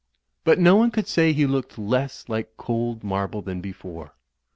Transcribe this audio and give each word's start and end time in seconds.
But 0.43 0.57
no 0.57 0.77
one 0.77 0.89
could 0.89 1.05
say 1.07 1.31
he 1.31 1.45
looked 1.45 1.77
less 1.77 2.27
like 2.27 2.57
cold 2.57 3.03
marble 3.03 3.43
than 3.43 3.61
before. 3.61 4.15